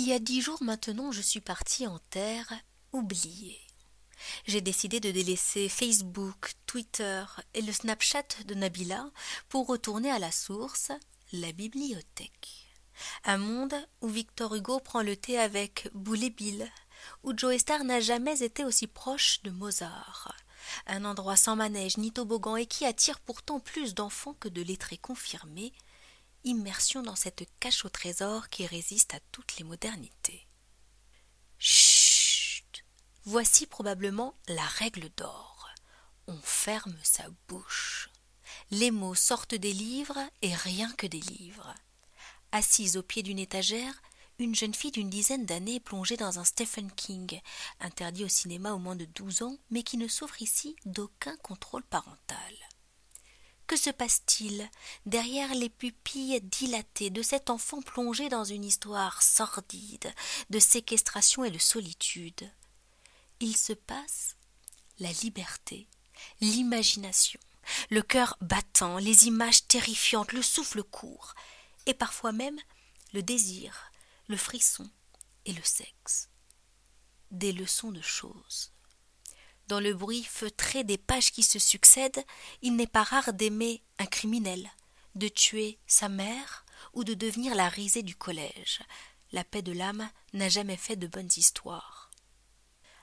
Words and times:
Il 0.00 0.06
y 0.06 0.12
a 0.12 0.20
dix 0.20 0.40
jours 0.40 0.62
maintenant, 0.62 1.10
je 1.10 1.20
suis 1.20 1.40
partie 1.40 1.84
en 1.88 1.98
terre 2.10 2.54
oubliée. 2.92 3.58
J'ai 4.46 4.60
décidé 4.60 5.00
de 5.00 5.10
délaisser 5.10 5.68
Facebook, 5.68 6.52
Twitter 6.66 7.24
et 7.52 7.62
le 7.62 7.72
Snapchat 7.72 8.44
de 8.46 8.54
Nabila 8.54 9.10
pour 9.48 9.66
retourner 9.66 10.08
à 10.08 10.20
la 10.20 10.30
source, 10.30 10.92
la 11.32 11.50
bibliothèque. 11.50 12.68
Un 13.24 13.38
monde 13.38 13.74
où 14.00 14.06
Victor 14.06 14.54
Hugo 14.54 14.78
prend 14.78 15.02
le 15.02 15.16
thé 15.16 15.36
avec 15.36 15.90
Boulet 15.94 16.30
Bill, 16.30 16.70
où 17.24 17.36
Joe 17.36 17.58
Star 17.58 17.82
n'a 17.82 17.98
jamais 17.98 18.44
été 18.44 18.64
aussi 18.64 18.86
proche 18.86 19.42
de 19.42 19.50
Mozart. 19.50 20.32
Un 20.86 21.04
endroit 21.06 21.34
sans 21.34 21.56
manège 21.56 21.96
ni 21.96 22.12
toboggan 22.12 22.54
et 22.54 22.66
qui 22.66 22.86
attire 22.86 23.18
pourtant 23.18 23.58
plus 23.58 23.96
d'enfants 23.96 24.36
que 24.38 24.48
de 24.48 24.62
lettrés 24.62 24.98
confirmés. 24.98 25.72
Immersion 26.44 27.02
dans 27.02 27.16
cette 27.16 27.48
cache 27.60 27.84
au 27.84 27.88
trésor 27.88 28.48
qui 28.48 28.66
résiste 28.66 29.14
à 29.14 29.20
toutes 29.32 29.56
les 29.58 29.64
modernités. 29.64 30.46
Chut 31.58 32.84
Voici 33.24 33.66
probablement 33.66 34.34
la 34.46 34.64
règle 34.64 35.10
d'or. 35.16 35.68
On 36.26 36.38
ferme 36.42 36.96
sa 37.02 37.24
bouche. 37.48 38.08
Les 38.70 38.90
mots 38.90 39.14
sortent 39.14 39.54
des 39.54 39.72
livres 39.72 40.18
et 40.40 40.54
rien 40.54 40.92
que 40.92 41.06
des 41.06 41.20
livres. 41.20 41.74
Assise 42.52 42.96
au 42.96 43.02
pied 43.02 43.22
d'une 43.22 43.38
étagère, 43.38 44.00
une 44.38 44.54
jeune 44.54 44.74
fille 44.74 44.92
d'une 44.92 45.10
dizaine 45.10 45.44
d'années 45.44 45.80
plongée 45.80 46.16
dans 46.16 46.38
un 46.38 46.44
Stephen 46.44 46.90
King, 46.92 47.40
interdit 47.80 48.24
au 48.24 48.28
cinéma 48.28 48.72
au 48.72 48.78
moins 48.78 48.96
de 48.96 49.04
douze 49.04 49.42
ans, 49.42 49.58
mais 49.70 49.82
qui 49.82 49.96
ne 49.96 50.06
souffre 50.08 50.40
ici 50.40 50.76
d'aucun 50.86 51.36
contrôle 51.38 51.82
parental. 51.84 52.47
Que 53.68 53.76
se 53.76 53.90
passe-t-il 53.90 54.66
derrière 55.04 55.54
les 55.54 55.68
pupilles 55.68 56.40
dilatées 56.40 57.10
de 57.10 57.20
cet 57.20 57.50
enfant 57.50 57.82
plongé 57.82 58.30
dans 58.30 58.42
une 58.42 58.64
histoire 58.64 59.22
sordide 59.22 60.10
de 60.48 60.58
séquestration 60.58 61.44
et 61.44 61.50
de 61.50 61.58
solitude? 61.58 62.50
Il 63.40 63.54
se 63.54 63.74
passe 63.74 64.36
la 65.00 65.12
liberté, 65.12 65.86
l'imagination, 66.40 67.38
le 67.90 68.00
cœur 68.00 68.38
battant, 68.40 68.96
les 68.96 69.26
images 69.26 69.66
terrifiantes, 69.66 70.32
le 70.32 70.42
souffle 70.42 70.82
court, 70.82 71.34
et 71.84 71.92
parfois 71.92 72.32
même 72.32 72.58
le 73.12 73.22
désir, 73.22 73.92
le 74.28 74.38
frisson 74.38 74.90
et 75.44 75.52
le 75.52 75.62
sexe. 75.62 76.30
Des 77.30 77.52
leçons 77.52 77.92
de 77.92 78.00
choses. 78.00 78.72
Dans 79.68 79.80
le 79.80 79.92
bruit 79.92 80.24
feutré 80.24 80.82
des 80.82 80.96
pages 80.96 81.30
qui 81.30 81.42
se 81.42 81.58
succèdent, 81.58 82.24
il 82.62 82.74
n'est 82.74 82.86
pas 82.86 83.02
rare 83.02 83.34
d'aimer 83.34 83.82
un 83.98 84.06
criminel, 84.06 84.70
de 85.14 85.28
tuer 85.28 85.78
sa 85.86 86.08
mère 86.08 86.64
ou 86.94 87.04
de 87.04 87.12
devenir 87.12 87.54
la 87.54 87.68
risée 87.68 88.02
du 88.02 88.16
collège. 88.16 88.80
La 89.32 89.44
paix 89.44 89.60
de 89.60 89.72
l'âme 89.72 90.08
n'a 90.32 90.48
jamais 90.48 90.78
fait 90.78 90.96
de 90.96 91.06
bonnes 91.06 91.28
histoires. 91.36 92.10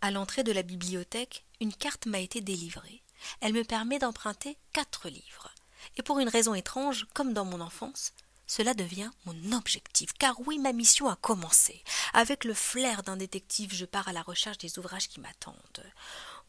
À 0.00 0.10
l'entrée 0.10 0.42
de 0.42 0.50
la 0.50 0.64
bibliothèque, 0.64 1.44
une 1.60 1.72
carte 1.72 2.06
m'a 2.06 2.18
été 2.18 2.40
délivrée. 2.40 3.04
Elle 3.40 3.52
me 3.52 3.64
permet 3.64 4.00
d'emprunter 4.00 4.56
quatre 4.72 5.08
livres. 5.08 5.52
Et 5.96 6.02
pour 6.02 6.18
une 6.18 6.28
raison 6.28 6.54
étrange, 6.54 7.06
comme 7.14 7.34
dans 7.34 7.44
mon 7.44 7.60
enfance, 7.60 8.12
cela 8.48 8.74
devient 8.74 9.10
mon 9.26 9.52
objectif, 9.52 10.12
car 10.14 10.40
oui, 10.46 10.58
ma 10.58 10.72
mission 10.72 11.08
a 11.08 11.16
commencé. 11.16 11.84
Avec 12.14 12.44
le 12.44 12.54
flair 12.54 13.02
d'un 13.04 13.16
détective, 13.16 13.74
je 13.74 13.84
pars 13.84 14.08
à 14.08 14.12
la 14.12 14.22
recherche 14.22 14.58
des 14.58 14.78
ouvrages 14.78 15.08
qui 15.08 15.20
m'attendent. 15.20 15.84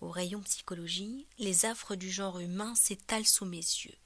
Au 0.01 0.09
rayon 0.09 0.41
psychologie, 0.41 1.27
les 1.39 1.65
affres 1.65 1.95
du 1.95 2.09
genre 2.09 2.39
humain 2.39 2.73
s'étalent 2.75 3.25
sous 3.25 3.45
mes 3.45 3.57
yeux. 3.57 3.97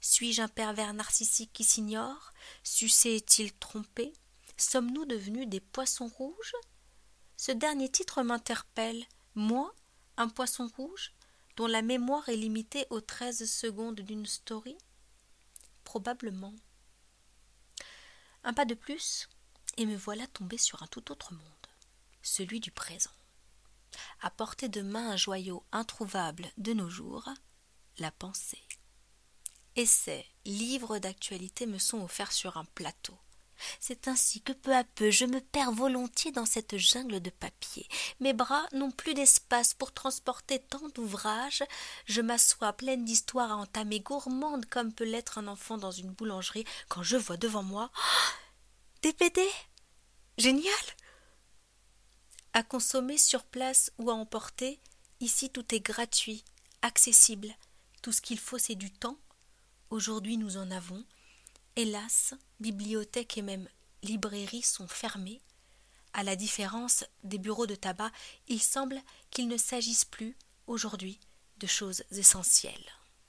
Suis-je 0.00 0.42
un 0.42 0.48
pervers 0.48 0.92
narcissique 0.92 1.52
qui 1.54 1.64
s'ignore? 1.64 2.32
Sucé 2.62 3.10
est-il 3.10 3.52
trompé? 3.54 4.12
Sommes-nous 4.58 5.06
devenus 5.06 5.48
des 5.48 5.60
poissons 5.60 6.08
rouges? 6.08 6.54
Ce 7.36 7.50
dernier 7.50 7.90
titre 7.90 8.22
m'interpelle. 8.22 9.06
Moi, 9.34 9.74
un 10.16 10.28
poisson 10.28 10.70
rouge, 10.76 11.12
dont 11.56 11.66
la 11.66 11.82
mémoire 11.82 12.28
est 12.28 12.36
limitée 12.36 12.86
aux 12.90 13.00
treize 13.00 13.50
secondes 13.50 14.00
d'une 14.00 14.26
story? 14.26 14.76
Probablement. 15.84 16.54
Un 18.44 18.52
pas 18.52 18.66
de 18.66 18.74
plus, 18.74 19.28
et 19.78 19.86
me 19.86 19.96
voilà 19.96 20.26
tombé 20.26 20.58
sur 20.58 20.82
un 20.82 20.86
tout 20.88 21.10
autre 21.10 21.32
monde, 21.32 21.42
celui 22.22 22.60
du 22.60 22.70
présent. 22.70 23.10
À 24.20 24.30
portée 24.30 24.68
de 24.68 24.82
main 24.82 25.10
un 25.10 25.16
joyau 25.16 25.64
introuvable 25.72 26.46
de 26.56 26.72
nos 26.72 26.88
jours, 26.88 27.28
la 27.98 28.10
pensée. 28.10 28.62
Essais, 29.76 30.26
livres 30.44 30.98
d'actualité 30.98 31.66
me 31.66 31.78
sont 31.78 32.02
offerts 32.02 32.32
sur 32.32 32.56
un 32.56 32.64
plateau. 32.64 33.16
C'est 33.80 34.08
ainsi 34.08 34.40
que 34.40 34.52
peu 34.52 34.74
à 34.74 34.84
peu 34.84 35.10
je 35.10 35.24
me 35.24 35.40
perds 35.40 35.72
volontiers 35.72 36.32
dans 36.32 36.46
cette 36.46 36.76
jungle 36.76 37.20
de 37.20 37.30
papier. 37.30 37.88
Mes 38.20 38.32
bras 38.32 38.66
n'ont 38.72 38.90
plus 38.90 39.14
d'espace 39.14 39.74
pour 39.74 39.92
transporter 39.92 40.58
tant 40.58 40.88
d'ouvrages. 40.94 41.64
Je 42.06 42.20
m'assois 42.20 42.72
pleine 42.72 43.04
d'histoires 43.04 43.52
à 43.52 43.56
entamer, 43.56 44.00
gourmande 44.00 44.66
comme 44.66 44.92
peut 44.92 45.04
l'être 45.04 45.38
un 45.38 45.48
enfant 45.48 45.78
dans 45.78 45.90
une 45.90 46.12
boulangerie, 46.12 46.64
quand 46.88 47.02
je 47.02 47.16
vois 47.16 47.36
devant 47.36 47.62
moi 47.62 47.90
des 49.02 49.12
BD 49.12 49.46
Génial 50.36 50.72
À 52.52 52.62
consommer 52.62 53.18
sur 53.18 53.44
place 53.44 53.92
ou 53.98 54.10
à 54.10 54.14
emporter, 54.14 54.80
ici 55.20 55.50
tout 55.50 55.74
est 55.74 55.80
gratuit, 55.80 56.44
accessible. 56.82 57.54
Tout 58.02 58.12
ce 58.12 58.20
qu'il 58.20 58.38
faut, 58.38 58.58
c'est 58.58 58.74
du 58.74 58.90
temps. 58.90 59.18
Aujourd'hui, 59.90 60.36
nous 60.36 60.56
en 60.56 60.70
avons. 60.70 61.04
Hélas, 61.76 62.34
bibliothèques 62.60 63.38
et 63.38 63.42
même 63.42 63.68
librairies 64.02 64.62
sont 64.62 64.88
fermées. 64.88 65.42
À 66.12 66.22
la 66.24 66.36
différence 66.36 67.04
des 67.22 67.38
bureaux 67.38 67.66
de 67.66 67.74
tabac, 67.74 68.10
il 68.48 68.60
semble 68.60 69.00
qu'il 69.30 69.48
ne 69.48 69.56
s'agisse 69.56 70.04
plus, 70.04 70.36
aujourd'hui, 70.66 71.20
de 71.58 71.66
choses 71.66 72.02
essentielles. 72.10 72.97